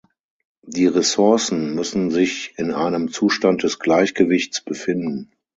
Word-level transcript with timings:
Die 0.65 0.87
Ressourcen 0.87 1.75
müssen 1.75 2.09
sich 2.09 2.55
in 2.57 2.71
einem 2.71 3.11
Zustand 3.11 3.61
des 3.61 3.77
Gleichgewichts 3.77 4.59
befinden. 4.59 5.29